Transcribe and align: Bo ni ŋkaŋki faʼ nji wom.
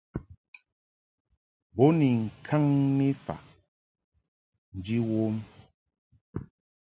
Bo 1.75 1.85
ni 1.97 2.07
ŋkaŋki 2.25 3.07
faʼ 3.23 3.41
nji 4.77 4.97
wom. 5.09 5.35